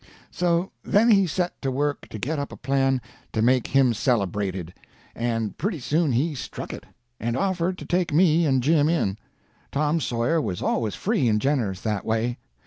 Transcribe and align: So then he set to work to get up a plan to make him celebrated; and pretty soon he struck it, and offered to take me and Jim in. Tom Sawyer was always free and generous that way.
So 0.31 0.71
then 0.83 1.11
he 1.11 1.27
set 1.27 1.61
to 1.61 1.69
work 1.69 2.09
to 2.09 2.17
get 2.17 2.39
up 2.39 2.51
a 2.51 2.57
plan 2.57 3.01
to 3.33 3.41
make 3.43 3.67
him 3.67 3.93
celebrated; 3.93 4.73
and 5.13 5.55
pretty 5.59 5.79
soon 5.79 6.13
he 6.13 6.33
struck 6.33 6.73
it, 6.73 6.87
and 7.19 7.37
offered 7.37 7.77
to 7.77 7.85
take 7.85 8.11
me 8.11 8.47
and 8.47 8.63
Jim 8.63 8.89
in. 8.89 9.19
Tom 9.71 9.99
Sawyer 9.99 10.41
was 10.41 10.59
always 10.59 10.95
free 10.95 11.27
and 11.27 11.39
generous 11.39 11.81
that 11.81 12.03
way. 12.03 12.39